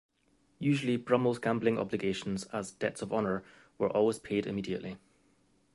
Usually 0.57 0.97
Brummell's 0.97 1.37
gambling 1.37 1.77
obligations, 1.77 2.45
as 2.45 2.71
"debts 2.71 3.03
of 3.03 3.13
honour", 3.13 3.43
were 3.77 3.95
always 3.95 4.17
paid 4.17 4.47
immediately. 4.47 4.97